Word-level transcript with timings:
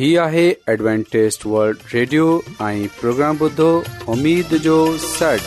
هي 0.00 0.18
آهي 0.24 0.42
ادوانٽيست 0.72 1.42
world 1.52 1.80
radio 1.94 2.26
۽ 2.66 2.84
programme 3.00 3.38
بدو 3.40 3.64
اميد 4.12 4.52
جو 4.66 4.76
سڙ 5.00 5.40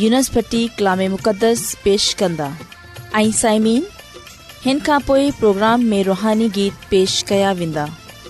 यूनिस्पी 0.04 0.68
कलाम 0.80 1.00
مقدس 1.14 1.62
पेश 1.86 2.14
कंदा 2.20 2.50
ऐं 3.16 3.32
साइमीन 3.42 3.86
हिन 4.66 4.82
प्रोग्राम 5.40 5.84
में 5.94 6.04
रुहानी 6.12 6.50
गीत 6.60 6.74
पेश 6.92 7.22
कया 7.32 7.52
वेंदा 7.62 7.88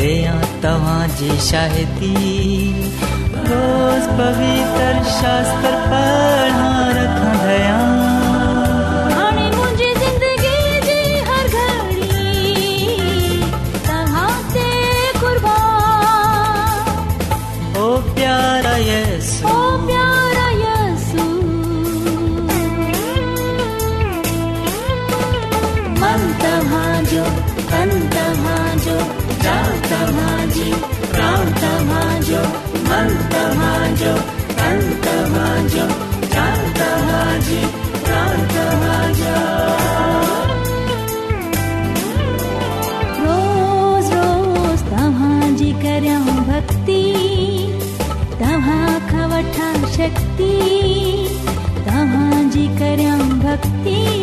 ॾियां 0.01 0.35
तव्हांजी 0.65 1.31
शाहिदी 1.49 2.13
रोज़ 3.49 4.07
पवित्र 4.21 4.95
शास्त्र 5.17 5.71
पढ़ां 5.93 6.69
रखंदयां 6.99 7.80
તમ 29.91 30.19
હંજી 30.25 30.75
રામ 31.19 31.47
તમ 31.61 31.89
હંજો 31.93 32.43
મન 32.91 33.09
તમ 33.31 33.63
હંજો 33.83 34.13
તન 34.59 34.79
તમ 35.05 35.35
હંજો 35.47 35.85
તન 36.35 36.61
તમ 36.77 37.09
હંજી 37.09 37.71
રામ 38.09 38.39
તમ 38.51 38.85
હંજો 38.85 39.35
રોજ 43.25 44.09
રોજ 44.15 44.79
તમ 44.89 45.11
હંજી 45.23 45.73
કરામ 45.83 46.31
ભક્તિ 46.49 46.97
તવાખા 48.39 49.29
વઠા 49.33 49.93
શક્તિ 49.99 50.55
તહાંજી 51.89 52.71
કરામ 52.79 53.27
ભક્તિ 53.45 54.20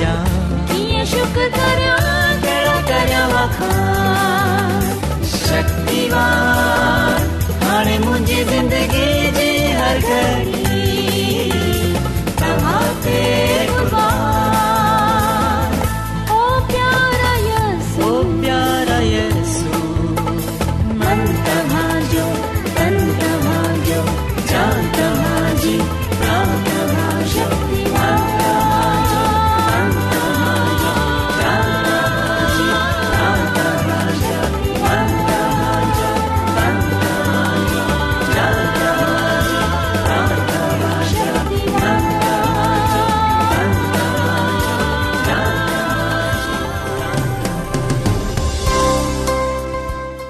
家。 0.00 0.47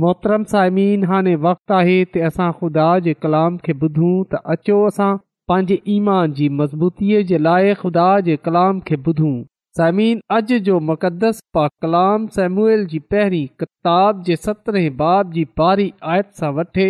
मोहतरम 0.00 0.44
सालमिन 0.50 1.02
हाणे 1.08 1.34
वक़्तु 1.44 1.74
आहे 1.78 1.94
त 2.12 2.20
असां 2.28 2.50
ख़ुदा 2.58 2.84
जे 3.06 3.12
कलाम 3.22 3.56
खे 3.64 3.72
ॿुधूं 3.80 4.12
त 4.34 4.38
अचो 4.54 4.76
असां 4.90 5.10
पंहिंजे 5.50 5.76
ईमान 5.94 6.32
जी 6.38 6.46
मज़बूतीअ 6.60 7.20
जे 7.30 7.38
लाइ 7.46 7.74
ख़ुदा 7.80 8.06
जे 8.28 8.36
कलाम 8.46 8.78
खे 8.90 8.96
ॿुधूं 9.08 9.34
सालीन 9.80 10.22
अॼु 10.36 10.58
जो 10.68 10.78
मुक़दस 10.90 11.42
पा 11.58 11.64
कलाम 11.84 12.26
सेमुएल 12.36 12.86
जी 12.94 12.98
पहिरीं 13.14 13.42
किताब 13.64 14.22
जे 14.30 14.36
सतरहें 14.46 14.96
बाब 15.02 15.36
जी 15.36 15.44
ॿारहीं 15.66 15.90
आयत 16.14 16.32
सां 16.42 16.50
वठे 16.60 16.88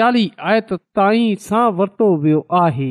चालीह 0.00 0.46
आयत 0.52 0.72
ताईं 1.00 1.34
सां 1.48 1.64
वरितो 1.80 2.10
वियो 2.26 2.44
आहे 2.60 2.88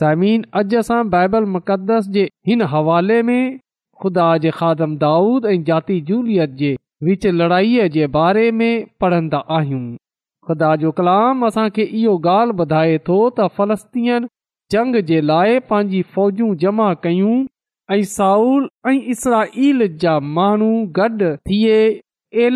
साइमिन 0.00 0.48
अॼु 0.62 0.80
असां 0.84 1.02
बाइबल 1.18 1.50
मुक़दस 1.58 2.10
जे 2.16 2.24
हिन 2.50 2.66
हवाले 2.76 3.20
में 3.32 3.42
ख़ुदा 4.04 4.30
जे 4.46 4.54
खादम 4.62 4.98
दाऊद 5.06 5.52
ऐं 5.54 5.60
जाती 5.70 6.00
जूलियत 6.10 6.58
जे 6.64 6.74
विच 7.04 7.24
लड़ाईअ 7.26 7.86
जे 7.94 8.06
बारे 8.12 8.42
में 8.58 8.84
पढ़ंदा 9.00 9.38
आहियूं 9.56 9.80
ख़ुदा 10.48 10.68
जो 10.82 10.90
कलाम 10.98 11.42
असांखे 11.46 11.82
इहो 11.84 12.12
ॻाल्हि 12.34 12.56
ॿुधाए 12.62 12.94
थो 13.08 13.16
त 13.40 13.48
फ़लस्तीन 13.56 14.26
जंग 14.72 14.94
जे 15.10 15.18
लाइ 15.30 15.50
पंहिंजी 15.72 16.00
फ़ौजूं 16.14 16.48
जमा 16.62 16.86
कयूं 17.06 17.34
ऐं 17.96 17.98
साउर 18.14 18.68
ऐं 18.88 20.14
माण्हू 20.36 20.70
गॾु 20.98 21.28
थिए 21.48 22.46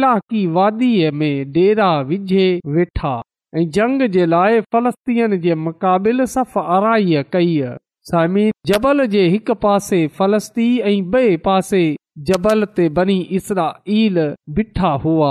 में 1.21 1.37
डेरा 1.53 1.91
विझे 2.13 2.49
वेठा 2.77 3.13
ऐं 3.59 3.65
जंग 3.79 4.07
जे 4.17 4.25
लाइ 4.37 4.61
फ़लस्तीन 4.73 5.37
जे 5.47 5.55
मुक़ाबिल 5.69 6.25
सफ़ 6.37 6.59
अराई 6.59 7.23
कई 7.33 7.53
सामीर 8.11 8.53
जबल 8.73 9.07
जे 9.15 9.23
हिकु 9.33 9.55
पासे 9.67 10.01
फलस्ती 10.19 10.69
ऐं 10.91 10.97
ॿिए 11.17 11.37
पासे 11.49 11.83
जबल 12.29 12.65
ते 12.79 12.89
बनी 12.97 13.15
इसरा 13.37 13.65
ईल 13.99 14.19
ॿिठा 14.59 14.89
हुआ 15.03 15.29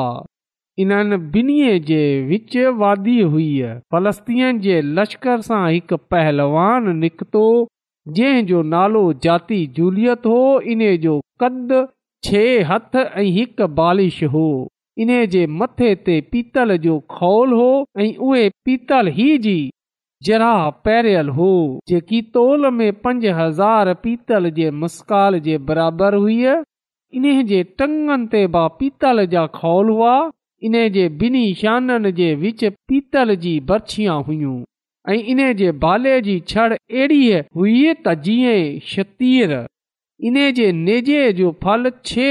इन्हनि 0.83 1.15
ॿिन्ही 1.39 1.79
जे 1.87 1.99
विच 2.29 2.55
वादी 2.81 3.19
हुई 3.33 3.47
फ़लस्तीन 3.93 4.59
जे 4.65 4.79
लश्कर 4.97 5.41
सां 5.47 5.61
हिकु 5.71 5.97
पहलवान 6.11 6.87
निकतो 6.99 7.41
जंहिं 8.19 8.45
जो 8.51 8.61
नालो 8.73 9.01
जाती 9.25 9.59
जूलियत 9.75 10.25
हो 10.31 10.39
इन्हे 10.75 10.95
जो 11.05 11.19
कदु 11.43 11.81
छह 12.29 12.47
हथु 12.73 13.01
ऐं 13.01 13.25
हिकु 13.37 13.67
बालिश 13.81 14.23
हो 14.35 14.45
इन्हे 15.05 15.19
जे 15.35 15.45
मथे 15.59 15.93
ते 16.07 16.19
पीतल 16.31 16.75
जो 16.87 16.99
खोल 17.17 17.53
हो 17.59 17.69
ऐं 17.99 18.07
उहे 18.29 18.47
पीतल 18.69 19.11
ही 19.19 19.27
जी 19.47 19.57
जराह 20.29 20.69
पैरियलु 20.87 21.33
हो 21.41 21.51
जेकी 21.93 22.21
तोल 22.39 22.69
में 22.79 22.91
पंज 23.05 23.25
हज़ार 23.41 23.93
पीतल 24.07 24.49
जे 24.61 24.71
मस्काल 24.81 25.39
जे 25.49 25.57
बराबरि 25.69 26.17
हुय 26.25 26.59
इन 27.17 27.23
जे 27.47 27.61
टंगन 27.79 28.25
ते 28.31 28.45
बि 28.55 28.67
पीतल 28.79 29.25
जा 29.27 29.45
खौल 29.59 29.89
हुआ 29.89 30.13
इन 30.67 30.73
जे 30.95 31.07
ॿिन्ही 31.23 31.53
शाननि 31.61 32.11
जे 32.19 32.27
विच 32.41 32.63
पीतल 32.89 33.35
जी 33.45 33.53
बरछियां 33.71 34.17
हुयूं 34.27 34.57
ऐं 35.13 35.17
इन 35.33 35.41
जे 35.61 35.71
बाले 35.83 36.15
जी 36.27 36.39
छड़ 36.51 36.71
अहिड़ी 36.73 37.21
हुई 37.55 37.75
त 37.93 38.13
जीअं 38.27 38.79
शतीर 38.93 39.53
इन 40.29 40.39
जे 40.59 40.71
नेजे 40.85 41.21
जो 41.39 41.51
फल 41.63 41.91
छे 42.11 42.29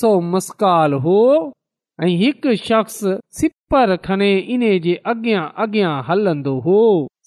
सौ 0.00 0.10
मस्काल 0.34 0.92
हो 1.06 1.18
ऐं 2.04 2.12
हिकु 2.22 2.54
शख्स 2.68 3.00
सिपर 3.40 3.96
खणे 4.06 4.32
इन्हे 4.56 4.78
जे 4.86 4.94
अॻियां 5.12 5.96
हलंदो 6.08 6.58
हो 6.66 6.80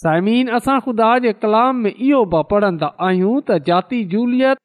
साइमीन 0.03 0.47
असां 0.57 0.79
ख़ुदा 0.83 1.17
जे 1.27 1.31
कलाम 1.43 1.77
में 1.83 1.91
इहो 1.93 2.23
बि 2.33 2.41
पढ़ंदा 2.51 2.93
आहियूं 3.09 3.37
त 3.49 3.61
जाती 3.69 4.03
जूलियत 4.15 4.57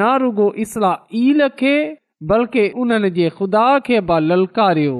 रुगो 0.00 0.52
इस्लाहील 0.62 1.46
खे 1.58 1.74
बल्कि 2.30 2.64
उन्हनि 2.82 3.10
जे 3.16 3.28
ख़ुदा 3.36 3.64
खे 3.86 4.00
बि 4.08 4.18
ललकारियो 4.26 4.94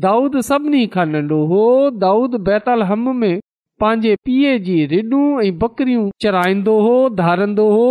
दाऊद 0.03 0.37
सभिनी 0.47 0.87
खां 0.93 1.05
नंढो 1.09 1.37
हो 1.51 1.59
दाऊद 2.05 2.35
बैतल 2.47 2.83
हम 2.87 3.03
में 3.17 3.35
पंहिंजे 3.83 4.15
पीउ 4.29 4.55
जी 4.69 4.75
रिॾूं 4.93 5.27
ऐं 5.43 5.53
बकरियूं 5.59 6.09
चिराईंदो 6.25 6.75
हो 6.87 6.95
धारंदो 7.21 7.67
हो 7.75 7.85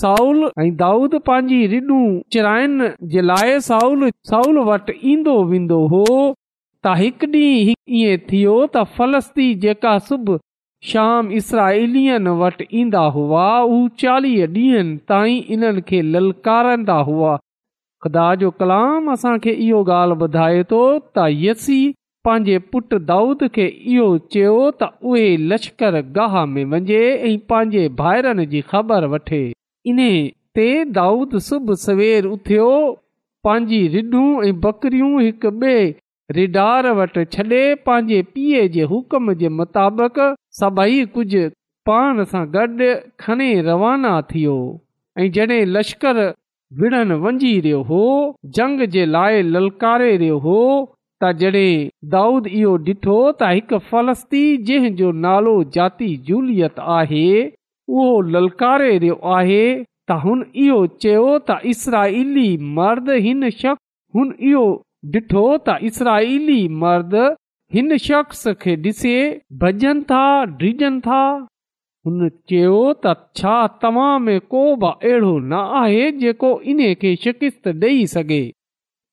साउल 0.00 0.40
ऐं 0.62 0.70
दाउद 0.76 1.14
पंहिंजी 1.26 1.66
रिॾूं 1.74 1.98
चिराइण 2.36 2.88
जे 3.14 3.20
लाइ 3.32 3.60
साउल 3.68 4.10
साउल 4.30 4.58
वटि 4.70 4.98
ईंदो 5.12 5.36
वेंदो 5.52 5.80
हो 5.92 6.04
त 6.06 6.96
हिकु 7.02 7.26
ॾींहुं 7.32 7.76
ईअं 8.00 8.24
थियो 8.30 8.56
त 8.76 8.86
फ़लस्ती 8.96 9.52
जेका 9.66 9.94
सुबुह 10.10 10.40
शाम 10.92 11.30
इसराईलीअ 11.42 12.18
वटि 12.44 12.68
ईंदा 12.82 13.04
हुआ 13.20 13.46
उहे 13.70 13.88
चालीह 14.04 14.44
ॾींहनि 14.56 14.98
ताईं 15.08 15.42
इन्हनि 15.56 17.02
हुआ 17.12 17.36
ख़ुदा 18.04 18.34
जो 18.40 18.48
कलाम 18.60 19.10
असांखे 19.10 19.50
इहो 19.66 19.82
ॻाल्हि 19.90 20.18
ॿुधाए 20.24 20.62
थो 20.70 20.80
त 21.16 21.22
यसी 21.44 21.78
पंहिंजे 22.24 22.56
पुटु 22.74 22.98
दाऊद 23.10 23.42
खे 23.54 23.64
इहो 23.94 24.08
चयो 24.34 24.56
त 24.82 24.88
उहे 25.12 25.24
लश्कर 25.52 26.00
गाह 26.18 26.36
में 26.52 26.64
वञे 26.74 27.00
ऐं 27.28 27.32
पंहिंजे 27.52 27.84
भाइरनि 28.02 28.46
जी 28.54 28.60
ख़बर 28.72 29.06
वठे 29.14 29.40
इन 29.92 30.04
ते 30.58 30.66
दाऊद 31.00 31.38
सुबुह 31.48 31.80
सवेर 31.86 32.28
उथियो 32.32 32.68
पंहिंजी 33.48 33.80
रिडूं 33.96 34.26
ऐं 34.50 34.52
बकरियूं 34.68 35.10
हिकु 35.24 35.50
ॿिए 35.64 35.80
रिडार 36.40 36.90
वटि 37.00 37.24
छॾे 37.34 37.62
पंहिंजे 37.88 38.20
पीउ 38.36 38.68
जे 38.78 38.88
हुकम 38.94 39.32
जे 39.46 39.54
मुताबिक़ 39.64 40.22
सभई 40.60 41.02
कुझु 41.18 41.46
पाण 41.88 42.24
सां 42.30 42.44
गॾु 42.54 42.92
खणे 43.24 43.48
रवाना 43.72 44.14
थियो 44.30 44.56
ऐं 45.22 45.30
जॾहिं 45.38 45.66
लश्कर 45.78 46.22
विड़न 46.80 47.12
वञी 47.22 47.58
रहियो 47.60 47.80
हो 47.88 48.04
जंग 48.56 48.80
जे 48.94 49.04
लाइ 49.06 49.42
ललकारे 49.54 50.16
रहियो 50.22 50.38
हो 50.46 50.56
त 51.22 51.30
जॾहिं 51.40 51.82
दाऊद 52.14 52.46
इहो 52.60 52.70
ॾिठो 52.88 53.16
त 53.32 53.50
हिकु 53.56 53.78
फलस्ती 53.90 54.40
जंहिंजो 54.70 55.10
नालो 55.26 55.52
जाती 55.76 56.08
जूलियत 56.30 56.80
आहे 56.96 57.26
उहो 57.94 58.08
ललकारे 58.36 58.90
रहियो 59.04 59.18
आहे 59.36 59.60
त 60.08 60.18
हुन 60.24 60.44
इहो 60.64 60.80
चयो 61.04 61.24
त 61.38 61.60
इसराली 61.74 62.48
मर्द 62.80 63.12
हिन 63.28 63.50
शख्स 63.62 63.82
हुन 64.18 64.34
इहो 64.50 64.64
डि॒ठो 65.14 65.46
त 65.68 66.12
मर्द 66.84 67.16
हिन 67.78 67.96
शख़्स 68.08 68.46
खे 68.64 68.74
ॾिसे 68.90 69.16
भजन 69.64 70.02
था 70.10 70.24
डिॼनि 70.60 70.98
था 71.08 71.22
हुन 72.06 72.16
चयो 72.50 72.78
त 73.04 73.12
छा 73.40 73.52
तव्हां 73.82 74.14
में 74.24 74.40
को 74.54 74.62
बि 74.80 74.86
अहिड़ो 74.88 75.30
न 75.50 75.60
आहे 75.82 76.10
जेको 76.24 76.50
इन 76.72 76.82
खे 77.04 77.12
शिकिस्त 77.22 77.68
ॾेई 77.72 78.02
सघे 78.14 78.40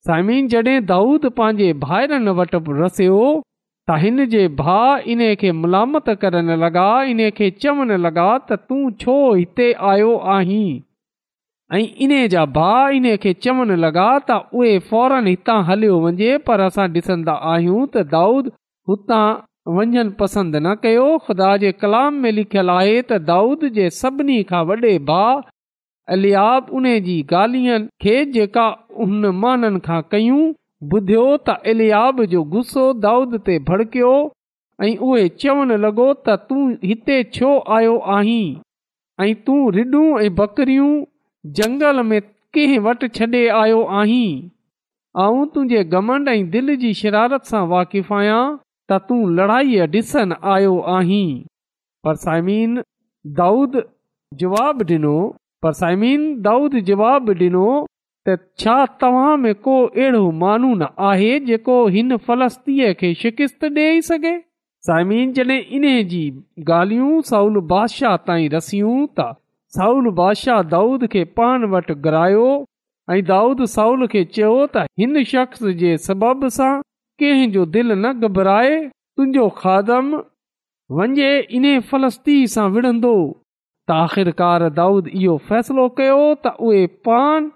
साइमिन 0.10 0.48
जॾहिं 0.54 0.76
दाऊद 0.90 1.28
पंहिंजे 1.38 1.70
भाइरनि 1.84 2.34
वटि 2.40 2.60
रसियो 2.82 3.22
त 3.38 3.98
हिन 4.04 4.26
जे 4.34 4.42
भाउ 4.62 4.92
इन 5.14 5.24
खे 5.44 5.52
मलामत 5.62 6.10
करणु 6.24 6.58
लॻा 6.64 6.88
इन 7.14 7.22
खे 7.38 7.50
चवणु 7.66 7.98
लॻा 8.08 8.26
त 8.52 8.60
तूं 8.68 8.82
छो 9.06 9.16
हिते 9.40 9.68
आयो 9.92 10.10
आहीं 10.36 10.68
ऐं 11.76 11.82
इन 12.08 12.16
जा 12.36 12.44
भाउ 12.60 12.92
इन 13.00 13.08
खे 13.28 13.34
चवण 13.48 13.72
लॻा 13.86 14.10
त 14.32 14.42
उहे 14.60 14.76
फौरन 14.92 15.32
हितां 15.34 15.60
हलियो 15.72 16.00
वञे 16.08 16.34
पर 16.50 16.66
असां 16.68 16.90
ॾिसंदा 17.04 17.38
आहियूं 17.54 17.80
त 17.96 18.06
दाऊद 18.16 18.52
हुतां 18.90 19.26
वञणु 19.70 20.12
पसंदि 20.20 20.60
न 20.66 20.74
कयो 20.84 21.08
ख़ुदा 21.26 21.48
जे 21.64 21.72
कलाम 21.82 22.14
में 22.22 22.32
लिखियलु 22.36 22.72
आहे 22.76 22.94
त 23.10 23.18
दाऊद 23.30 23.66
जे 23.76 23.90
सभिनी 24.02 24.38
खां 24.52 24.62
वॾे 24.70 24.94
भा 25.10 25.24
अलियाब 26.16 26.70
उन 26.80 26.86
जी 27.08 27.18
गालियुनि 27.34 27.86
खे 28.06 28.16
जेका 28.38 28.64
हुन 29.02 29.26
माननि 29.44 29.80
खां 29.90 30.00
कयूं 30.16 30.46
ॿुधियो 30.94 31.26
त 31.50 31.56
अलियाब 31.74 32.24
जो 32.34 32.44
गुस्सो 32.56 32.86
दाऊद 33.04 33.36
ते 33.50 33.58
भड़कियो 33.68 34.14
ऐं 34.88 34.94
उहे 35.10 35.28
चवणु 35.44 35.78
लॻो 35.84 36.08
त 36.22 36.36
तूं 36.50 36.64
हिते 36.94 37.20
छो 37.38 37.52
आयो 37.78 37.94
आहीं 38.16 38.42
ऐं 39.26 39.30
तूं 39.50 39.60
रिडूं 39.78 40.06
ऐं 40.24 40.32
बकरियूं 40.42 40.90
जंगल 41.62 42.04
में 42.10 42.18
कंहिं 42.54 42.80
वटि 42.90 43.08
छॾे 43.20 43.44
आयो 43.62 43.84
आहीं 44.00 44.26
आऊं 45.28 45.46
तुंहिंजे 45.54 45.84
गमंड 45.94 46.30
ऐं 46.36 46.42
दिलि 46.58 46.76
जी 46.86 46.94
शिरारत 47.04 47.52
सां 47.54 47.64
वाक़िफ़ु 47.76 48.16
आहियां 48.22 48.42
त 48.92 48.96
तूं 49.10 49.20
लड़ाईअ 49.36 49.86
ॾिसण 49.94 50.34
आयो 50.54 50.78
आहीं 50.96 51.26
पर 52.04 52.16
साइमीन 52.24 52.82
दाऊद 53.40 53.78
जवाबु 54.42 54.84
ॾिनो 54.94 55.14
पर 55.64 55.72
साइमन 55.82 56.24
दाउद 56.48 56.76
जवाबु 56.90 57.34
ॾिनो 57.44 57.66
त 58.28 58.36
छा 58.64 58.76
तव्हां 59.02 59.38
में 59.44 59.54
को 59.68 59.76
अहिड़ो 59.86 60.24
मानू 60.44 60.74
न 60.82 60.88
आहे 61.12 61.32
जेको 61.50 61.78
हिन 61.96 62.16
फलस्तीअ 62.28 62.92
खे 63.04 63.14
शिकिस्त 63.22 63.64
ॾेई 63.70 64.02
सघे 64.10 64.36
साइमिन 64.90 65.34
जॾहिं 65.40 65.62
इन 65.80 65.86
जी 66.12 66.24
ॻाल्हियूं 66.82 67.22
साउल 67.32 67.60
बादशाह 67.74 68.16
ताईं 68.28 68.50
रसियूं 68.58 69.00
त 69.20 69.30
साउल 69.80 70.10
बादशाह 70.22 70.62
दाऊद 70.76 71.08
खे 71.16 71.24
पाण 71.40 71.66
वटि 71.76 71.94
घरायो 72.06 72.48
ऐं 73.14 73.24
दाऊद 73.34 73.66
साउल 73.80 74.08
खे 74.16 74.24
चयो 74.36 74.56
त 74.76 74.86
हिन 75.04 75.24
शख़्स 75.36 75.64
जे 75.84 75.98
सबब 76.12 76.48
सां 76.62 76.72
कंहिं 77.20 77.52
जो 77.52 77.66
दिलि 77.76 77.96
न 77.96 78.12
घबराए 78.26 78.76
तुंहिंजो 79.18 79.48
खादम 79.62 80.12
वञे 81.00 81.32
इन 81.58 81.66
फ़लस्ती 81.90 82.36
सां 82.54 82.68
विढ़ंदो 82.76 83.14
त 83.28 83.98
आख़िरकार 84.04 84.66
दाऊद 84.80 85.08
इहो 85.22 85.36
फ़ैसिलो 85.50 85.88
कयो 86.00 86.20
त 86.46 86.54
उहे 86.68 86.86
पाण 87.10 87.48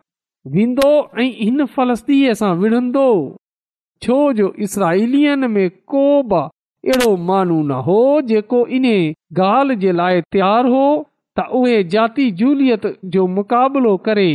वेंदो 0.55 0.89
ऐं 1.23 1.31
इन 1.47 1.65
फ़लस्तीअ 1.77 2.33
सां 2.41 2.51
विढ़ंदो 2.63 3.07
छो 4.05 4.17
जो 4.39 4.51
इसराईलियन 4.67 5.49
में 5.55 5.67
को 5.93 6.05
बि 6.33 6.41
अहिड़ो 6.45 7.11
माण्हू 7.29 7.61
न 7.61 7.83
हो 7.89 7.99
जेको 8.31 8.65
इन 8.79 8.85
ॻाल्हि 9.43 9.75
जे 9.85 9.91
लाइ 10.01 10.21
तयारु 10.37 10.73
हो 10.77 10.87
त 11.39 11.47
उहे 11.61 11.77
जाती 11.95 12.29
जूलियत 12.41 12.85
जो 13.15 13.27
मुक़ाबिलो 13.37 13.95
करे 14.09 14.29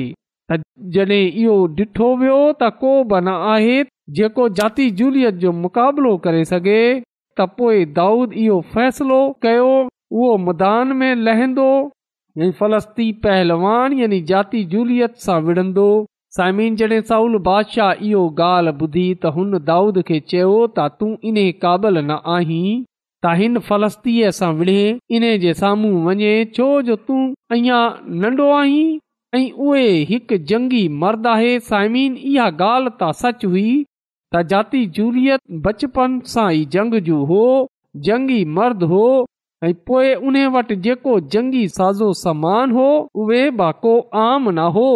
त 0.52 0.58
जॾहिं 0.94 1.22
इहो 1.42 1.56
ॾिठो 1.80 2.06
वियो 2.20 2.38
त 2.60 2.68
को 2.80 2.92
बि 3.12 3.18
न 3.24 3.34
आहे 3.52 3.74
जेको 4.18 4.46
जाती 4.60 4.86
झूलियत 5.00 5.34
जो 5.42 5.50
मुक़ाबिलो 5.64 6.14
करे 6.26 6.44
सघे 6.52 6.80
त 7.40 7.46
पोइ 7.58 7.84
दाऊद 7.98 8.32
इहो 8.44 8.56
फ़ैसिलो 8.72 9.20
कयो 9.46 9.68
उहो 9.86 10.36
मैदान 10.46 10.96
में 11.02 11.12
लहंदो 11.28 11.68
फलस्ती 12.62 13.06
पहलवान 13.26 13.92
यानी 14.00 14.20
जाती 14.32 14.64
जूलियत 14.72 15.16
सां 15.26 15.38
विढ़ंदो 15.48 15.86
साइमिन 16.38 16.76
जॾहिं 16.80 17.00
साउल 17.12 17.36
बादशाह 17.48 18.02
इहो 18.08 18.22
ॻाल्हि 18.46 18.74
ॿुधी 18.86 19.06
त 19.22 19.32
हुन 19.38 19.56
दाऊद 19.70 20.00
खे 20.10 20.18
चयो 20.32 20.52
त 20.78 20.88
तूं 21.00 21.12
इन 21.30 21.38
क़ाबिल 21.66 22.00
न 22.02 22.16
आहीं 22.38 22.64
त 23.26 23.36
हिन 23.42 23.58
फलस्तीअ 23.70 24.34
सां 24.40 24.50
विड़ 24.62 24.74
इन 25.20 25.28
जे 25.46 25.54
साम्हूं 25.62 25.96
वञे 26.10 26.34
छो 26.58 26.70
जो 26.90 26.98
तूं 27.08 27.22
अञा 27.58 27.80
नंढो 28.26 28.46
आहीं 28.58 28.82
ऐं 29.34 29.50
उहे 29.62 30.36
जंगी 30.50 30.86
मर्द 31.02 31.26
आहे 31.32 31.50
साइमीन 31.66 32.16
इहा 32.30 32.44
ॻाल्हि 32.68 32.92
त 33.02 33.10
सच 33.18 33.44
हुई 33.50 33.66
त 34.34 34.42
जाती 34.52 34.80
जूलियत 34.96 35.42
बचपन 35.66 36.16
सां 36.32 36.46
ई 36.54 36.64
जंग 36.76 36.96
जो 37.08 37.18
हो 37.28 37.44
जंगी 38.08 38.40
मर्द 38.56 38.82
हो 38.94 39.04
ऐं 39.68 39.72
पोइ 39.90 40.10
उन 40.30 40.40
वटि 40.56 40.76
जेको 40.88 41.14
जंगी 41.36 41.62
साज़ो 41.76 42.10
समान 42.24 42.72
हो 42.80 42.88
उहे 43.26 43.42
आम 44.26 44.50
न 44.58 44.66
हो 44.78 44.90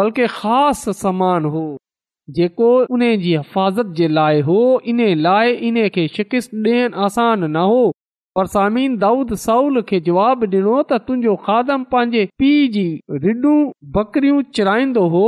बल्कि 0.00 0.26
ख़ासि 0.40 0.92
समान 1.06 1.44
हो 1.54 1.64
जेको 2.40 2.72
उन 2.94 3.00
जी 3.22 3.36
हिफ़ाज़त 3.36 3.96
जे 4.00 4.08
लाइ 4.18 4.40
हो 4.50 4.60
इन 4.94 5.02
लाइ 5.26 5.54
इन 5.70 5.84
खे 5.98 6.08
शिकिस्तु 6.18 6.62
ॾियनि 6.68 6.96
आसानु 7.08 7.46
न 7.56 7.68
हो 7.72 7.80
सामिन 8.52 8.96
दाऊद 8.98 9.34
साउल 9.40 9.80
खे 9.88 9.98
जवाबु 10.04 10.46
ॾिनो 10.52 10.76
त 10.90 10.98
तुंहिंजो 11.08 11.32
खादम 11.48 11.82
पंहिंजे 11.94 12.20
पीउ 12.42 12.68
जी 12.76 12.84
रिडु 13.24 13.50
बकरियूं 13.96 14.38
चढ़ाईंदो 14.58 15.02
हो 15.14 15.24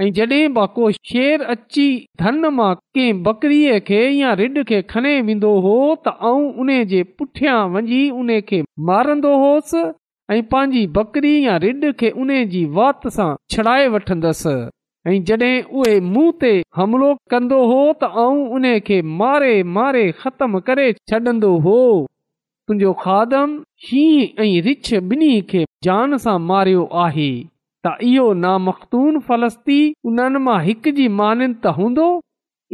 ऐं 0.00 0.06
जॾहिं 0.20 0.54
बि 0.54 0.64
को 0.78 0.90
शेर 1.10 1.44
अची 1.56 1.84
धन 2.22 2.40
मां 2.60 2.70
कंहिं 2.96 3.22
बकरीअ 3.28 3.78
खे 3.90 4.00
या 4.20 4.32
रिड 4.42 4.58
खे 4.72 4.80
खणे 4.94 5.12
वेंदो 5.28 5.50
हो 5.66 5.74
त 6.06 6.14
आऊं 6.30 6.48
उन 6.64 6.72
जे 6.94 7.02
पुठियां 7.18 7.58
वञी 7.76 8.00
उन 8.22 8.34
खे 8.52 8.62
मारंदो 8.94 9.34
होसि 9.44 9.84
ऐं 10.36 10.42
पंहिंजी 10.56 10.86
बकरी 10.98 11.34
या 11.46 11.56
रिड 11.68 11.86
खे 12.00 12.10
उन 12.24 12.34
जी 12.56 12.64
वात 12.82 13.08
सां 13.20 13.30
छड़ाए 13.56 13.86
वठंदसि 13.96 14.56
ऐं 15.12 15.20
जड॒हिं 15.28 15.56
उहे 15.82 15.98
मुंहुं 16.12 16.32
ते 16.44 16.54
हमिलो 16.80 17.14
कंदो 17.36 17.60
हो 17.74 17.82
त 18.02 18.16
उन 18.60 18.72
खे 18.92 19.02
मारे 19.24 19.54
मारे 19.80 20.06
ख़तमु 20.24 20.60
करे 20.70 20.92
छॾंदो 21.12 21.58
हो 21.68 21.80
तुंहिंजो 22.68 22.92
खादम 23.00 23.50
शींहं 23.84 24.42
ऐं 24.44 24.62
रिछ 24.62 24.92
ॿिन्ही 24.94 25.40
खे 25.52 25.64
मारियो 26.48 26.82
आहे 27.04 27.28
त 27.86 27.92
इहो 28.06 28.24
नामख़्तून 28.44 29.18
फलस्ती 29.28 29.76
उन्हनि 30.10 30.38
मां 30.46 30.58
हिक 30.64 30.88
जी 30.98 31.06
मान 31.20 31.42
त 31.44 31.70
हूंदो 31.76 32.08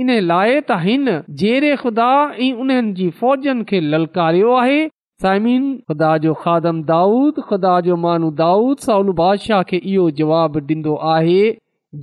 इन 0.04 0.10
लाइ 0.30 0.54
त 0.60 0.78
हिन 0.86 1.10
जहिड़े 1.42 1.70
ख़ुदा 1.82 2.08
ऐं 2.46 2.50
उन्हनि 2.64 2.92
जी 3.00 3.08
फ़ौजनि 3.20 3.64
खे 3.72 3.80
ललकारियो 3.92 4.54
आहे 4.62 4.80
साइमिन 5.26 5.68
ख़ुदा 5.90 6.08
जो 6.24 6.34
खादम 6.46 6.80
दाऊद 6.88 7.38
ख़ुदा 7.50 7.74
जो 7.88 7.98
मानू 8.06 8.30
दाऊद 8.40 8.82
साउल 8.88 9.12
बादशाह 9.20 9.62
खे 9.70 9.80
इहो 9.92 10.08
जवाब 10.22 10.58
डि॒नो 10.72 10.96
आहे 11.12 11.38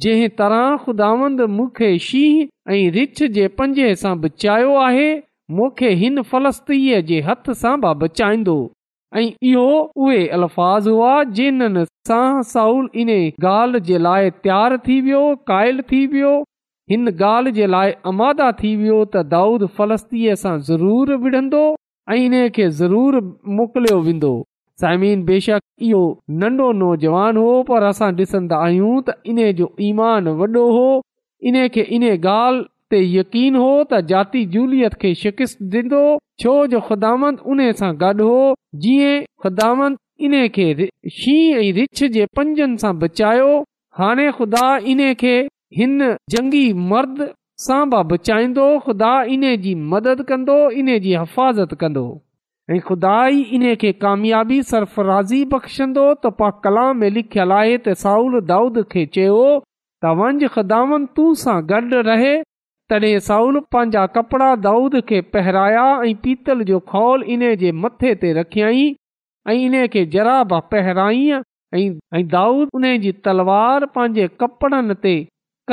जंहिं 0.05 0.31
तरह 0.43 0.63
खुदांद 0.85 1.43
मूंखे 1.57 1.91
शींहं 2.07 2.77
ऐं 2.77 2.81
रिच 2.99 3.23
जे 3.39 3.51
पंजे 3.61 3.89
सां 4.05 4.13
बचायो 4.27 4.79
आहे 4.85 5.09
मूंखे 5.57 5.89
हिन 6.01 6.21
फ़लस्तीअ 6.33 6.99
जे 7.11 7.19
हथ 7.29 7.49
सां 7.61 7.75
बि 7.85 7.93
बचाईंदो 8.03 8.55
ऐं 9.19 9.23
इहो 9.51 9.63
उहे 10.03 10.19
अल्फाज़ 10.37 10.87
हुआ 10.89 11.13
जिन्हनि 11.39 11.83
सां 12.07 12.43
साउल 12.55 12.85
इन 13.03 13.09
ॻाल्हि 13.45 13.81
जे 13.89 13.97
लाइ 14.05 14.29
तयारु 14.45 14.77
थी 14.87 14.99
वियो 15.07 15.23
क़ाइल 15.51 15.81
थी 15.91 16.01
वियो 16.13 16.31
हिन 16.93 17.09
ॻाल्हि 17.31 17.51
जे 17.59 17.67
लाइ 17.73 17.93
आमादा 18.13 18.51
थी 18.63 18.73
वियो 18.83 19.01
त 19.15 19.69
फ़लस्तीअ 19.79 20.35
सां 20.45 20.53
ज़रूरु 20.69 21.17
विढ़ंदो 21.25 21.63
ऐं 22.09 22.17
इन 22.27 22.37
खे 22.59 22.69
ज़रूरु 22.81 23.21
मोकिलियो 23.59 23.99
वेंदो 24.09 24.31
साइमीन 24.85 25.23
बेशक 25.31 25.61
इहो 25.89 26.03
नन्ढो 26.43 26.71
नौजवान 26.83 27.37
हो 27.45 27.49
पर 27.71 27.83
असां 27.91 28.11
ॾिसंदा 28.25 28.61
आहियूं 28.69 28.95
त 29.09 29.33
इन 29.33 29.45
जो 29.61 29.69
ईमान 29.89 30.27
वॾो 30.43 30.65
हो 30.79 30.87
इन 31.51 31.65
खे 31.75 31.85
इन 31.99 32.09
ॻाल्हि 32.15 32.67
ते 32.93 32.99
यकीन 33.07 33.59
हो 33.63 33.67
त 33.73 33.99
जाती 34.11 34.43
जूलियत 34.53 34.95
खे 35.03 35.11
शिकिस्त 35.23 35.59
ॾींदो 35.75 35.99
छो 36.43 36.55
जो 36.73 36.79
ख़ुदामंद 36.87 37.43
उन 37.53 37.61
सां 37.81 37.91
गॾु 38.01 38.25
हो 38.29 38.39
जीअं 38.85 39.25
ख़ुदांत 39.45 39.99
इन्हे 40.27 40.71
शींहं 41.19 41.59
ऐं 41.59 41.69
रिछ 41.77 42.03
जे 42.15 42.25
पंजनि 42.39 42.81
सां 42.85 42.93
बचायो 43.03 43.47
हाणे 44.01 44.27
ख़ुदा 44.39 44.65
इन्हे 44.95 45.13
खे 45.23 45.33
हिन 45.79 45.97
जंगी 46.35 46.65
मर्द 46.91 47.23
सां 47.67 47.79
बि 47.95 48.03
बचाईंदो 48.11 48.67
ख़ुदा 48.87 49.13
इन्हे 49.37 49.55
जी 49.65 49.73
मदद 49.95 50.25
कंदो 50.33 50.59
इन 50.83 50.91
जी 51.07 51.15
हिफ़ाज़त 51.23 51.75
कंदो 51.85 52.05
ऐं 52.71 52.79
खुदा 52.87 53.13
ई 53.35 53.39
इन 53.57 53.63
खे 53.81 53.91
कामयाबी 54.01 54.57
सरफराज़ी 54.71 55.39
बख़्शंदो 55.53 56.03
त 56.15 56.31
पा 56.41 56.49
कला 56.65 56.83
में 56.99 57.09
लिखियल 57.15 57.51
आहे 57.59 57.71
त 57.77 57.93
साऊल 58.03 58.37
दाऊद 58.51 58.77
खे 58.93 59.05
चयो 59.15 59.39
त 59.61 60.13
वंज 60.19 60.45
ख़ुदांत 60.53 61.09
तू 61.19 61.25
सां 61.41 61.55
गॾु 61.71 62.01
रहे 62.09 62.35
तॾहिं 62.91 63.19
साउल 63.25 63.59
पंहिंजा 63.73 64.05
कपिड़ा 64.15 64.47
दाऊद 64.67 64.95
खे 65.09 65.19
पहिराया 65.33 65.83
ऐं 66.07 66.15
पीतल 66.23 66.63
जो 66.69 66.79
खौल 66.93 67.23
इन 67.35 67.43
जे 67.61 67.71
मथे 67.83 68.13
ते 68.23 68.31
रखियई 68.37 68.83
ऐं 69.51 69.55
इन 69.67 69.75
खे 69.93 70.03
जराब 70.15 70.49
बि 70.53 70.59
पहिरायां 70.73 71.39
द 72.35 72.43
उन 72.79 72.87
जी 73.05 73.11
तलवार 73.27 73.85
पंहिंजे 73.97 74.27
कपिड़नि 74.43 74.95
ते 75.05 75.13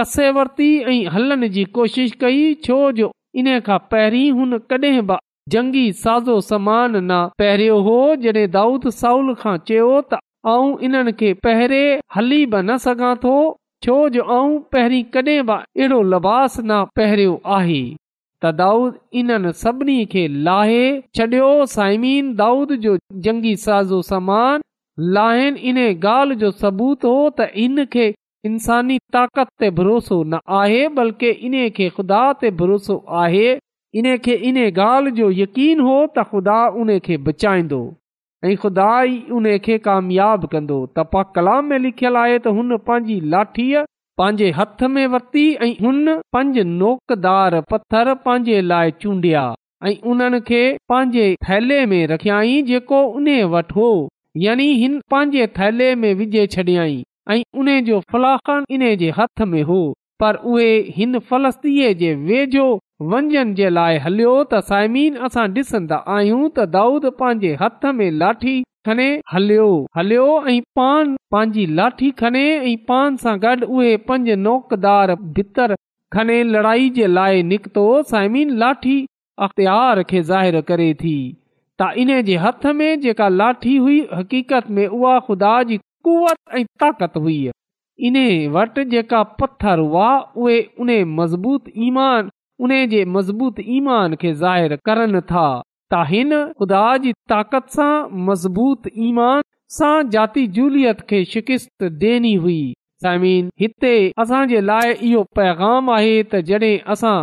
कसे 0.01 0.29
वरिती 0.39 0.71
ऐं 0.93 0.99
हलण 1.17 1.49
जी 1.57 1.65
कोशिश 1.81 2.13
कई 2.23 2.43
छो 2.69 2.79
जो 3.01 3.11
इन 3.43 3.51
खां 3.71 3.79
पहिरीं 3.95 4.31
हुन 4.39 4.59
कॾहिं 4.75 5.03
बि 5.13 5.19
जंगी 5.57 5.85
साज़ो 6.05 6.41
समान 6.53 6.97
न 7.03 7.21
पहिरियो 7.43 7.81
हो 7.89 7.99
जॾहिं 8.27 8.51
दाऊद 8.59 8.89
साउल 9.03 9.35
खां 9.45 9.57
चयो 9.73 9.91
त 10.13 10.87
इन्हनि 10.89 11.19
खे 11.23 11.57
हली 12.17 12.45
बि 12.55 12.67
न 12.69 12.77
सघां 12.89 13.13
थो 13.27 13.37
छो 13.83 13.95
जो 14.15 14.23
आऊं 14.35 14.59
पहिरीं 14.75 15.03
कॾहिं 15.15 15.43
बि 15.49 15.57
अहिड़ो 15.65 16.01
लिबास 16.13 16.57
न 16.61 16.79
पहिरियो 16.99 17.35
आहे 17.57 17.81
त 18.43 18.51
दाऊद 18.61 18.95
इन्हनि 19.21 19.53
सभिनी 19.61 19.97
खे 20.15 20.25
लाहे 20.49 20.81
छॾियो 21.19 21.51
साइमीन 21.75 22.33
दाऊद 22.41 22.73
जो 22.87 22.97
जंगी 23.27 23.55
साज़ो 23.67 24.01
समान 24.11 24.65
लाइन 25.19 25.57
इन 25.73 25.79
ॻाल्हि 26.15 26.37
जो 26.45 26.51
सबूत 26.65 27.05
हो 27.11 27.15
त 27.39 27.47
इन 27.67 27.85
खे 27.95 28.09
इंसानी 28.51 28.99
ताक़त 29.19 29.49
ते 29.63 29.71
भरोसो 29.79 30.23
न 30.33 30.41
आहे 30.63 30.83
बल्कि 30.99 31.31
इन 31.51 31.57
खे 31.79 31.89
खुदा 32.01 32.21
ते 32.43 32.51
भरोसो 32.63 32.99
आहे 33.23 33.47
इन 34.03 34.11
खे 34.27 34.37
इन 34.53 34.61
ॻाल्हि 34.89 35.17
जो 35.23 35.31
यकीन 35.43 35.87
हो 35.91 35.97
त 36.19 36.29
ख़ुदा 36.33 36.59
उन 36.85 36.99
खे 37.09 37.21
बचाईंदो 37.31 37.81
ऐं 38.45 38.57
खुदा 38.63 38.89
ई 39.03 39.15
उन 39.37 39.47
खे 39.65 39.77
कामयाबु 39.85 40.47
कंदो 40.51 40.75
तपा 40.97 41.23
कलाम 41.37 41.65
में 41.71 41.79
लिखियल 41.85 42.17
आहे 42.17 42.37
त 42.45 42.53
हुन 42.59 42.77
पंहिंजी 42.91 43.17
लाठीअ 43.31 43.81
पंहिंजे 44.21 44.51
हथ 44.59 44.83
में 44.97 45.07
वरिती 45.15 45.45
ऐं 45.67 45.73
हुन 45.81 45.99
पंज 46.37 46.59
नोकदार 46.83 47.61
पत्थर 47.73 48.13
पंहिंजे 48.27 48.61
लाइ 48.69 48.91
चूंडिया 49.01 49.43
ऐं 49.89 49.95
उन्हनि 50.13 50.41
खे 50.51 50.63
पंहिंजे 50.93 51.27
थैले 51.49 51.85
में 51.95 52.01
रखियई 52.15 52.63
जेको 52.71 53.03
उन 53.23 53.29
वटि 53.57 53.81
हो 53.81 53.91
यानी 54.47 54.69
हिन 54.85 54.99
पंहिंजे 55.11 55.47
थैले 55.59 55.95
में 56.05 56.13
विझे 56.23 56.47
छॾियई 56.55 56.97
ऐं 57.31 57.43
उन 57.61 57.79
जो 57.91 58.01
फलाखन 58.13 58.65
इने 58.79 58.97
जे 59.03 59.11
हथ 59.19 59.43
में 59.55 59.63
हो 59.73 59.81
पर 60.21 60.37
उहे 60.55 60.73
हिन 61.01 61.19
फलस्तीअ 61.33 61.93
जे 62.05 62.15
वेझो 62.31 62.71
वंजन 63.11 63.53
जे 63.59 63.69
लाइ 63.73 63.99
हलियो 64.05 64.31
त 64.35 64.59
साइमिन 64.69 65.17
असां 65.27 65.43
ॾिसंदा 65.57 65.97
आहियूं 66.15 66.45
त 66.47 66.63
दाऊद 66.77 67.05
पंहिंजे 67.19 67.51
हथ 67.61 67.85
में 67.99 68.11
लाठी 68.23 68.55
खने 68.89 69.05
हलियो 69.35 69.67
हलियो 69.99 70.25
ऐं 70.53 70.55
पान 70.81 71.13
पंहिंजी 71.35 71.67
लाठी 71.81 72.11
खने 72.23 72.43
ऐं 72.71 72.77
पान 72.89 73.17
सां 73.25 73.35
गॾु 73.45 73.69
उहे 73.75 73.93
साइमिन 78.11 78.51
लाठी 78.63 78.97
अख़्तियार 79.47 80.03
खे 80.11 80.23
ज़ाहिरु 80.31 80.63
करे 80.73 80.89
थी 81.05 81.15
त 81.81 81.91
इन 82.07 82.11
जे 82.31 82.37
हथ 82.47 82.67
में 82.81 83.01
जेका 83.07 83.29
लाठी 83.41 83.77
हुई 83.87 84.01
हक़ीक़त 84.15 84.71
में 84.79 84.87
उहा 84.87 85.19
ख़ुदा 85.29 85.53
जी 85.71 85.77
कुवत 86.09 86.59
ऐं 86.59 86.65
ताक़त 86.85 87.17
हुई 87.27 87.39
इन 88.11 88.19
वटि 88.59 88.85
जेका 88.97 89.23
पत्थर 89.43 89.85
हुआ 89.91 90.09
उहे 90.19 90.59
उन 90.87 90.91
मज़बूत 91.21 91.71
ईमान 91.91 92.31
उन 92.61 92.71
जे 92.91 93.05
मज़बूत 93.15 93.57
ईमान 93.73 94.15
खे 94.21 94.33
ज़ाहिर 94.39 94.77
करनि 94.89 95.21
था 95.31 95.43
त 95.93 96.01
हिन 96.09 96.33
ख़ुदा 96.59 96.87
जी 97.03 97.13
ताक़त 97.33 97.69
सां 97.75 97.95
मज़बूत 98.31 98.89
ईमान 99.09 99.43
सां 99.79 99.95
जाती 100.15 100.47
झूलियत 100.49 101.05
शिकित 101.35 101.83
ॾियणी 101.89 102.35
हुई 102.47 102.59
समीन 103.05 103.51
असांजे 104.25 104.61
लाइ 104.71 104.95
इहो 105.11 105.23
पैगाम 105.39 105.91
आहे 105.99 106.17
त 106.33 106.41
जॾहिं 106.51 106.79
असां 106.97 107.17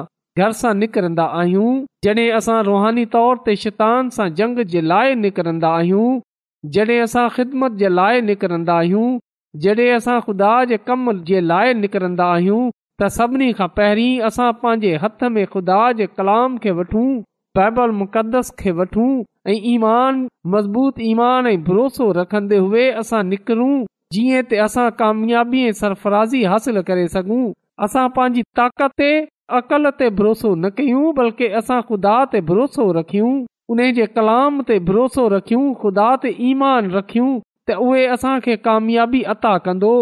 घर 0.46 0.52
सां 0.62 0.72
निकिरंदा 0.80 1.26
आहियूं 1.42 1.74
जॾहिं 2.08 2.32
असां 2.38 2.58
रुहानी 2.70 3.06
तौर 3.18 3.44
ते 3.50 3.56
शितान 3.66 4.10
सां 4.18 4.30
जंग 4.40 4.64
जे 4.74 4.82
लाइ 4.94 5.16
निकिरंदा 5.26 5.74
आहियूं 5.82 6.18
जॾहिं 6.78 7.00
असां 7.08 7.28
ख़िदमत 7.38 7.78
जे 7.84 7.90
लाइ 8.00 8.22
निकिरंदा 8.32 8.78
आहियूं 8.86 9.12
जॾहिं 9.66 9.92
असां 10.00 10.20
ख़ुदा 10.30 10.56
जे 10.72 10.78
कम 10.90 11.12
जे 11.32 11.40
लाइ 11.52 11.74
निकिरंदा 11.84 12.26
आहियूं 12.38 12.68
त 13.02 13.08
सभिनी 13.14 13.48
खां 13.56 13.68
पहिरीं 13.78 14.12
असां 14.28 14.52
पंहिंजे 14.60 14.94
हथ 15.04 15.24
में 15.38 15.46
ख़ुदा 15.54 15.80
जे 16.02 16.06
कलाम 16.20 16.58
खे 16.66 16.72
वठूं 16.78 17.08
बाइबल 17.58 17.92
मुक़दस 18.02 18.52
खे 18.60 18.72
वठूं 18.78 19.08
ऐं 19.48 19.56
ईमान 19.72 20.22
मज़बूत 20.54 21.00
ईमान 21.08 21.48
ऐं 21.52 21.64
भरोसो 21.64 22.12
रखंदे 22.20 22.58
हुए 22.68 22.90
असां 23.02 23.24
निकरूं 23.32 23.74
जीअं 24.14 24.56
असां 24.68 24.90
कामयाबी 25.04 25.66
ऐं 25.68 25.72
सरफराज़ी 25.82 26.44
हासिल 26.54 26.82
करे 26.92 27.08
सघूं 27.18 27.44
असां 27.90 28.08
पंहिंजी 28.18 28.44
ताक़त 28.62 28.98
ते 29.04 29.12
अक़ल 29.62 29.92
ते 30.02 30.10
भरोसो 30.22 30.54
न 30.56 30.70
कयूं 30.80 31.06
बल्कि 31.22 31.52
असां 31.62 31.82
ख़ुदा 31.90 32.16
ते 32.36 32.42
भरोसो 32.52 32.90
रखियूं 33.00 33.34
उन 33.76 33.88
जे 34.00 34.06
कलाम 34.16 34.62
ते 34.70 34.80
भरोसो 34.92 35.28
रखियूं 35.38 35.68
ख़ुदा 35.84 36.08
ते 36.26 36.34
ईमान 36.52 36.90
रखियूं 37.00 37.30
त 37.68 37.82
उहे 37.90 38.06
असां 38.18 38.36
कामयाबी 38.70 39.22
अता 39.36 39.58
कंदो 39.70 39.94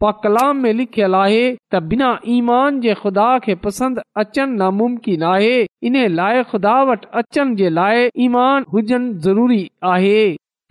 पा 0.00 0.10
कलाम 0.24 0.56
में 0.62 0.72
लिखियल 0.80 1.14
आहे 1.20 1.40
त 1.74 1.78
बिना 1.92 2.08
ईमान 2.38 2.80
जे 2.80 2.94
ख़ुदा 2.98 3.28
खे 3.46 3.54
पसंदि 3.62 4.00
अचनि 4.22 4.56
नामुमकिन 4.58 5.22
आहे 5.30 5.56
इन 5.90 5.96
लाइ 6.18 6.42
खुदा 6.50 6.74
वटि 6.90 7.08
अचनि 7.20 7.56
जे 7.60 7.70
लाइ 7.78 8.04
ईमान 8.26 8.64
हुजनि 8.74 9.12
ज़रूरी 9.24 9.60
आहे 9.94 10.20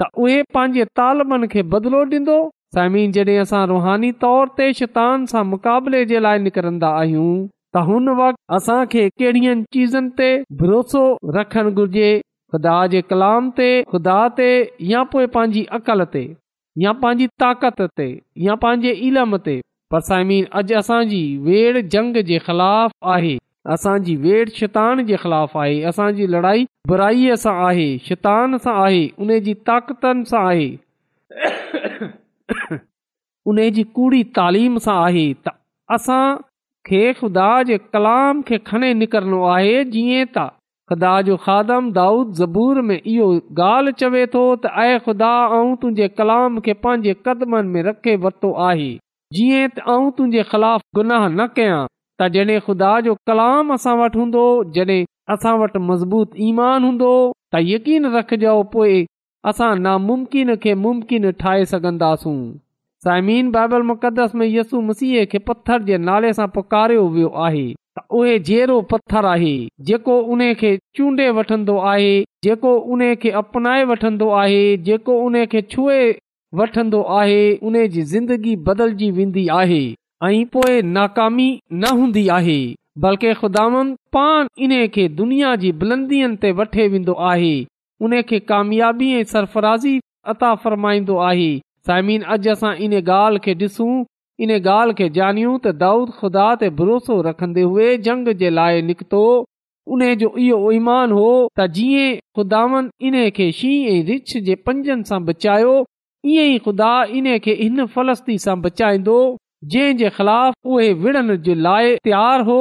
त 0.01 0.07
उहे 0.25 0.37
पंहिंजे 0.57 1.63
बदलो 1.73 2.03
डि॒ंदो 2.13 2.37
साईमी 2.75 3.03
जॾहिं 3.19 3.37
असां 3.43 3.65
रुहानी 3.73 4.11
तौर 4.23 4.53
ते 4.59 4.69
शैतान 4.79 5.25
सां 5.33 5.43
मुक़ाबले 5.51 6.01
जे 6.13 6.23
लाइ 6.27 6.39
निकिरंदा 6.47 6.93
आहियूं 7.03 7.29
त 7.49 7.85
हुन 7.91 8.09
वक़्त 8.23 8.57
असां 8.61 8.79
खे 8.97 9.05
कहिड़ियुनि 9.09 9.67
चीज़नि 9.77 10.13
ते 10.21 10.31
भरोसो 10.63 11.03
रखण 11.39 11.71
घुर्जे 11.83 12.09
ख़ुदा 12.53 12.81
जे 12.97 13.03
कलाम 13.13 13.51
ते 13.61 13.69
खुदा 13.93 14.19
ते 14.41 14.49
या 14.95 15.05
पोइ 15.15 15.25
पंहिंजी 15.39 15.65
अकल 15.79 16.05
ते 16.17 16.25
या 16.79 16.91
पंहिंजी 17.03 17.27
ताक़त 17.41 17.81
ते 17.97 18.05
या 18.45 18.55
पंहिंजे 18.63 18.91
इल्म 19.07 19.37
ते 19.45 19.59
पर 19.91 19.99
साइमीर 20.07 20.47
अॼु 20.59 20.75
असांजी 20.79 21.21
वेड़ 21.45 21.81
जंग 21.93 22.15
जे 22.29 22.37
ख़िलाफ़ु 22.47 23.09
आहे 23.13 23.37
असांजी 23.73 24.15
वेड़ु 24.25 24.51
शैतान 24.57 25.03
जे 25.05 25.15
ख़िलाफ़ु 25.23 25.59
आहे 25.59 25.81
असांजी 25.91 26.27
लड़ाई 26.33 26.63
बुराईअ 26.87 27.35
सां 27.45 27.55
आहे 27.67 27.87
शैतान 28.07 28.57
सां 28.65 28.75
आहे 28.83 29.01
उने 29.25 29.39
जी 29.47 29.53
ताक़तनि 29.69 30.25
सां 30.33 30.45
आहे 30.47 30.69
उने 33.51 33.69
जी 33.79 33.83
कूड़ी 33.97 34.23
तालीम 34.37 34.77
सां 34.87 34.97
आहे 35.05 35.25
त 35.47 35.55
असां 35.97 36.23
खे 36.89 37.01
ख़ुदा 37.13 37.51
जे 37.71 37.77
कलाम 37.93 38.41
खे 38.51 38.57
खणी 38.71 38.93
निकरणो 39.03 39.43
आहे 39.55 39.83
जीअं 39.95 40.25
ख़ुदा 40.89 41.13
जो 41.27 41.35
खादम 41.43 41.91
दाऊद 41.93 42.31
ज़बूर 42.33 42.79
में 42.89 42.95
इहो 43.01 43.25
ॻाल्हि 43.61 43.91
चवे 44.01 44.25
थो 44.33 44.43
त 44.65 44.69
ऐं 44.83 44.99
ख़ुदा 45.07 45.31
ऐं 45.55 45.73
तुंहिंजे 45.79 46.07
कलाम 46.19 46.59
खे 46.67 46.73
पंहिंजे 46.85 47.15
कदमनि 47.27 47.67
में 47.71 47.81
रखे 47.87 48.15
वरितो 48.27 48.51
आहे 48.67 48.87
जीअं 49.39 49.65
त 49.71 49.83
आउं 49.93 50.05
तुंहिंजे 50.19 50.43
ख़िलाफ़ 50.51 50.85
गुनाह 50.99 51.27
न 51.31 51.47
कयां 51.57 51.81
त 52.21 52.29
जॾहिं 52.37 52.59
ख़ुदा 52.67 52.91
जो 53.07 53.15
कलाम 53.31 53.73
असां 53.77 53.95
वटि 54.03 54.19
हूंदो 54.21 54.43
जॾहिं 54.77 55.03
असां 55.35 55.53
वटि 55.63 55.81
मज़बूत 55.89 56.39
ईमान 56.51 56.87
हूंदो 56.89 57.11
त 57.55 57.61
यकीन 57.71 58.07
रखजो 58.15 58.55
पोइ 58.77 58.95
असां 59.53 59.71
नामुमकिन 59.83 60.53
खे 60.67 60.77
मुमकिन 60.85 61.29
ठाहे 61.43 61.65
सघंदासूं 61.73 62.37
साइमीन 63.09 63.51
बाइबल 63.57 63.83
मुक़दस 63.91 64.39
में 64.41 64.45
यसु 64.55 64.81
मसीह 64.91 65.27
खे 65.35 65.43
पत्थर 65.51 65.83
जे 65.91 66.01
नाले 66.11 66.31
सां 66.41 66.47
पुकारियो 66.59 67.03
वियो 67.17 67.33
आहे 67.49 67.65
उहेड़ो 68.19 68.79
पत्थर 68.91 69.25
आहे 69.25 69.55
जेको 69.89 70.19
उनखे 70.33 70.77
चूंडे 70.95 71.29
वठंदो 71.37 71.77
आहे 71.91 72.13
जेको 72.43 72.75
उनखे 72.95 73.29
अपनाए 73.41 73.83
वठंदो 73.91 74.29
आहे 74.41 74.59
जेको 74.89 75.19
उनखे 75.25 75.61
छुए 75.71 75.99
वठंदो 76.55 77.01
आहे 77.19 77.39
उन 77.69 77.85
जी 77.93 78.01
ज़िंदगी 78.13 78.55
बदिलजी 78.69 79.09
वेंदी 79.19 79.47
आहे 79.59 79.81
ऐं 80.25 80.45
पोइ 80.53 80.81
नाकामी 80.81 81.47
न 81.73 81.87
हूंदी 81.97 82.27
आहे 82.37 82.59
बल्कि 83.03 83.33
ख़ुदा 83.41 83.65
पान 84.13 84.47
इन 84.65 84.71
खे 84.93 85.07
दुनिया 85.21 85.55
जी 85.63 85.71
बुलंदियुनि 85.81 86.37
ते 86.45 86.51
वठे 86.59 86.87
वेंदो 86.93 87.13
आहे 87.31 87.51
उनखे 88.07 88.39
कामयाबी 88.51 89.11
ऐं 89.19 89.23
सरफराज़ी 89.33 89.99
अता 90.33 90.53
फरमाईंदो 90.63 91.17
आहे 91.31 91.51
साइमिन 91.89 92.21
अॼु 92.37 92.51
असां 92.57 92.73
इन 92.87 92.93
ॻाल्हि 93.01 93.39
खे 93.43 93.53
ॾिसूं 93.65 94.03
इन 94.39 94.57
गाल 94.65 94.91
के 94.99 95.07
जानियो 95.13 95.51
त 95.65 95.71
दाऊद 95.83 96.09
खुदा 96.17 96.45
ते 96.63 96.67
भरोसो 96.81 97.15
रखंदे 97.27 97.61
हुए 97.67 97.85
जंग 98.07 98.27
जे 98.41 98.49
लाए 98.57 98.81
निकतो 98.89 99.21
उने 99.95 100.09
जो 100.23 100.29
यो 100.47 100.59
ईमान 100.81 101.11
हो 101.19 101.29
त 101.59 101.67
जिए 101.79 102.03
खुदावन 102.39 102.89
इने 103.09 103.23
के 103.39 103.47
शी 103.61 103.71
रिछ 104.11 104.35
जे 104.49 104.55
पंजन 104.67 105.01
सा 105.11 105.19
बचायो 105.31 105.73
यही 106.35 106.57
खुदा 106.67 106.91
इन 107.21 107.31
के 107.47 107.55
इन 107.69 107.85
फलस्ती 107.97 108.37
सा 108.47 108.55
बचाई 108.69 108.97
दो 109.11 109.17
जे 109.75 109.87
जे 110.03 110.09
खिलाफ 110.21 110.67
ओहे 110.73 110.91
वणन 111.05 111.35
जे 111.47 111.55
लाए 111.67 111.95
तैयार 112.09 112.45
हो 112.51 112.59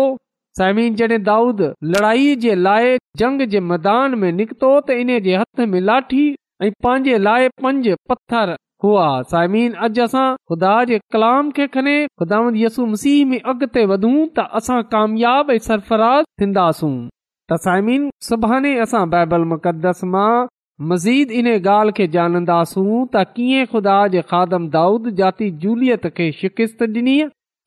सामीन 0.60 0.94
जेने 1.02 1.18
दाऊद 1.30 1.60
लड़ाई 1.96 2.34
जे 2.46 2.54
लाए 2.66 2.96
जंग 3.24 3.46
जे 3.56 3.60
मैदान 3.72 4.14
में 4.24 4.30
निकतो 4.42 4.72
त 4.86 5.02
इन 5.04 5.18
जे 5.28 5.36
हाथ 5.42 5.66
में 5.74 5.80
लाठी 5.92 6.24
अई 6.66 6.70
पांजे 6.88 7.18
लाए 7.26 7.48
पंज 7.66 7.94
पत्थर 8.12 8.56
हुआ 8.84 9.04
साइमीन 9.32 9.74
ख़ुदा 10.48 10.72
जे 10.88 10.96
कलाम 11.14 11.50
खे 11.58 11.66
खणे 11.76 11.92
ख़ुदा 12.20 12.38
यसु 12.64 12.86
मसीह 12.94 13.24
में 13.28 13.40
अॻिते 13.52 13.84
वधूं 13.92 14.26
कामयाब 14.94 15.50
ऐं 15.54 15.58
सरफराज़ 15.68 16.24
थींदासूं 16.42 16.90
त 17.50 17.56
साइमिन 17.66 18.08
सुभाणे 18.30 18.74
बाइबल 19.14 19.44
मज़ीद 20.88 21.30
इन 21.40 21.46
ॻाल्हि 21.52 21.92
खे 21.96 22.06
ॼाणंदासूं 22.16 23.04
त 23.14 23.20
कीअं 23.36 23.66
ख़ुदा 23.72 23.94
जे 24.14 24.22
खादम 24.32 24.66
दाऊद 24.76 25.08
जाती 25.20 25.50
जूलियत 25.62 26.06
खे 26.16 26.26
शिकिस्त 26.40 26.82
ॾिनी 26.96 27.14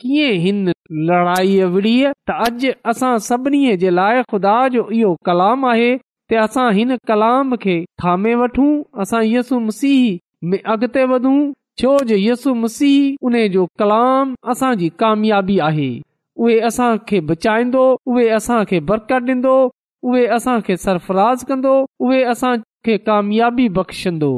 कीअं 0.03 0.35
हिन 0.43 0.61
लड़ाई 1.07 1.57
विड़ीअ 1.77 2.11
त 2.29 2.35
अॼु 2.45 2.73
असां 2.93 3.13
सभिनी 3.31 3.65
जे 3.85 3.89
लाइ 4.01 4.21
ख़ुदा 4.35 4.53
जो 4.75 4.87
इहो 4.99 5.15
कलाम 5.31 5.65
आहे 5.71 5.89
के 5.97 6.35
असां 6.45 6.71
हिन 6.81 6.95
कलाम 7.11 7.55
खे 7.65 7.83
थामे 8.03 8.35
वठूं 8.43 8.69
असां 9.05 9.23
यसु 9.31 9.59
मसीह 9.69 10.03
अॻिते 10.43 11.03
वधो 11.05 11.31
जो 11.79 12.15
यसु 12.17 12.53
मसीह 12.55 13.25
उन 13.27 13.33
जो 13.51 13.65
कलाम 13.79 14.33
असांजी 14.51 14.87
कामयाबी 14.99 15.57
आहे 15.65 15.89
उहे 16.45 16.59
बरकत 17.29 19.11
कामयाबी 23.05 23.67
ब़्शंदो 23.79 24.31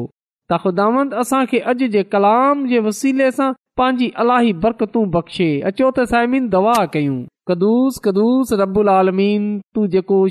त 0.51 0.57
ख़ुदा 0.63 0.85
अॼ 1.13 1.73
जे 1.81 2.03
कलाम 2.15 2.65
जे 2.67 2.79
वसीले 2.89 3.29
सां 3.31 3.51
पंहिंजी 3.79 4.09
अलाई 4.23 4.53
बरकतू 4.67 5.03
बख़्शे 5.17 5.49
अचो 5.71 5.91
त 5.99 6.07
साइमीन 6.13 6.49
दवा 6.57 6.73
कयूं 6.95 7.21
कदुस 7.51 8.01
कदुस 8.07 8.53
रबुल 8.63 8.89
आलमीन 8.99 9.45
तू 9.75 9.87
जेको 9.93 10.21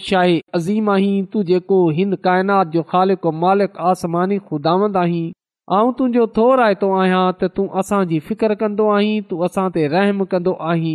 अज़ीम 0.61 0.97
आहीं 0.97 1.17
तू 1.33 1.43
जेको 1.53 1.81
हिंद 2.01 2.19
काइनात 2.27 2.77
जो 2.79 2.83
ख़ालिक 2.93 3.81
आसमानी 3.93 4.39
खुदांद 4.51 4.97
आहीं 5.09 5.31
ऐं 5.77 5.93
तुंहिंजो 5.99 6.27
थो 6.37 6.45
रायतो 6.61 6.87
आहियां 7.01 7.27
त 7.41 7.49
तूं 7.57 7.67
असांजी 7.81 8.19
फिक्र 8.29 8.55
कंदो 8.61 8.87
आहीं 8.95 9.19
तू 9.33 9.37
असां 9.49 9.67
ते 9.75 9.83
रहम 9.91 10.23
कंदो 10.33 10.55
आहीं 10.71 10.95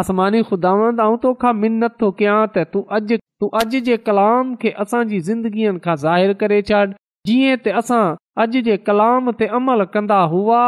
आसमानी 0.00 0.42
खुदावंदा 0.50 1.52
मिनत 1.62 1.96
थो 2.02 2.10
कयां 2.20 2.36
त 2.54 2.64
तूं 2.74 2.82
अॼु 2.98 3.18
तूं 3.44 3.48
अॼु 3.62 3.80
जे 3.88 3.96
कलाम 4.10 4.54
खे 4.64 4.70
असांजी 4.84 5.18
ज़िंदगीअ 5.30 5.72
खां 5.86 5.96
ज़ाहिरु 6.04 6.60
छॾ 6.70 6.84
जीअं 7.30 7.56
त 7.64 7.74
असां 7.82 8.02
अॼु 8.44 8.62
जे 8.68 8.76
कलाम 8.90 9.32
ते 9.42 9.50
अमल 9.60 9.84
कंदा 9.96 10.20
हुआ 10.36 10.62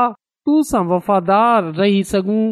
तू 0.49 0.59
सां 0.75 0.83
वफ़ादार 0.93 1.71
रही 1.81 2.03
सघूं 2.13 2.43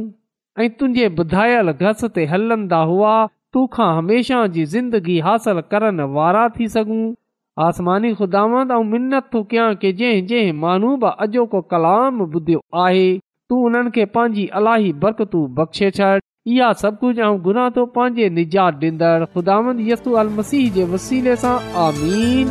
ऐं 0.61 0.69
तुंहिंजे 0.83 1.09
ॿुधायल 1.25 1.77
घस 1.81 2.05
ते 2.19 2.31
हलंदा 2.35 2.81
हुआ 2.93 3.17
तूखां 3.59 3.93
हमेशह 3.99 4.47
जी 4.55 4.65
ज़िंदगी 4.77 5.19
हासिल 5.31 5.61
करण 5.75 6.01
वारा 6.21 6.49
थी 6.59 6.69
सघूं 6.79 7.05
आसमानी 7.65 8.13
ख़ुदा 8.15 8.41
मिनत 8.93 9.25
थो 9.35 9.41
कयां 9.51 9.69
की 9.83 9.91
जंहिं 10.01 10.25
जंहिं 10.31 10.53
माण्हू 10.65 10.89
बि 11.05 11.11
अॼोको 11.27 11.59
कलाम 11.73 12.19
ॿुधियो 12.25 12.59
आहे 12.87 13.05
तूं 13.51 13.59
उन्हनि 13.69 13.91
खे 13.95 14.05
पंहिंजी 14.17 14.45
अलाही 14.61 14.91
बरकत 15.05 15.35
बख़्शे 15.61 15.89
छॾ 15.99 16.11
इहा 16.55 16.69
सभु 16.85 17.07
कुझु 17.19 17.85
पंहिंजे 17.97 18.27
निजात 18.39 20.13
मसीह 20.39 20.65
जे 20.75 20.85
वसीले 20.93 21.35
सां 21.45 21.57
आमीन 21.87 22.47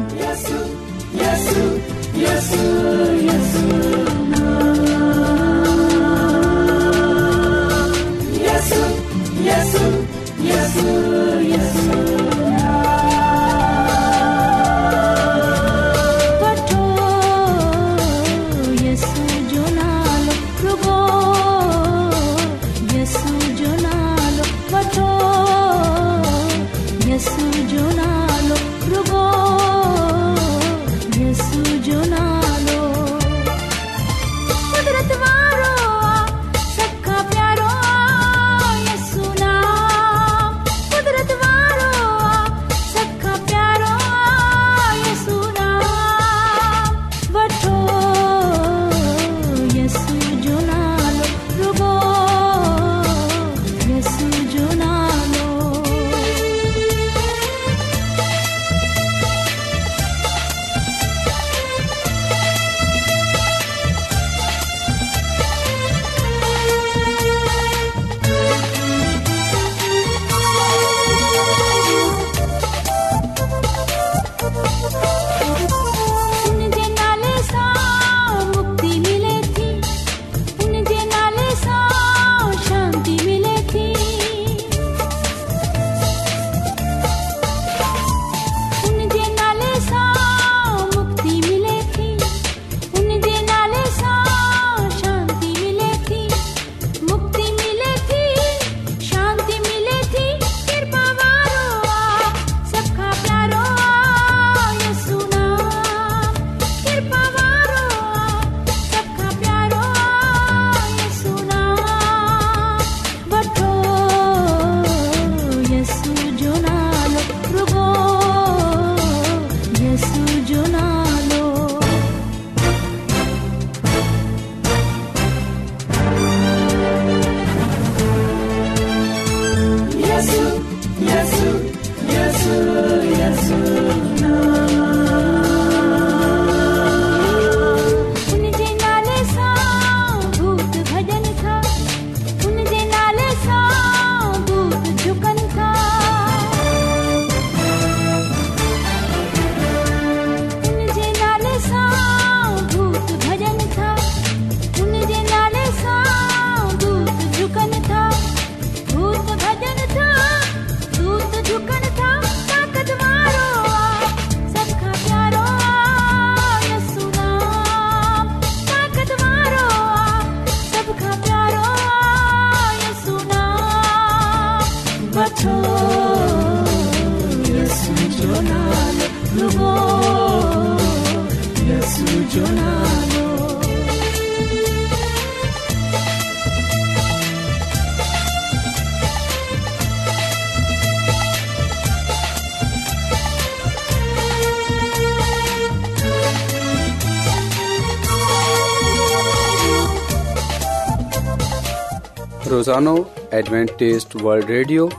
एडवेंटेज़ 202.76 204.06
वल्ड 204.22 204.46
रेडियो 204.50 204.90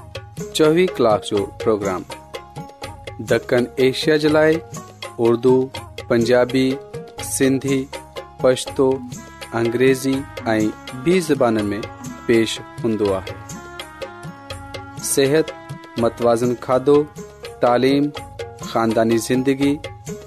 चोवीह 0.55 0.87
कलाक 0.99 1.23
जो 1.31 1.43
प्रोग्राम 1.63 2.05
दखण 3.33 3.67
एशिया 3.87 4.17
जे 4.23 4.29
लाइ 4.29 4.59
उर्दू 5.27 5.53
पंजाबी 6.11 6.67
सिंधी 7.33 7.79
पछतो 8.43 8.89
अंग्रेज़ी 9.61 10.17
بی 11.05 11.19
ॿी 11.41 11.65
میں 11.69 11.81
پیش 12.27 12.59
पेश 12.81 13.31
صحت 15.11 15.51
متوازن 16.01 16.55
کھادو 16.61 17.03
تعلیم 17.61 18.09
خاندانی 18.71 19.19
زندگی 19.29 19.75